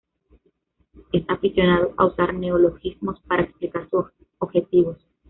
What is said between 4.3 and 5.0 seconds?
objetivos.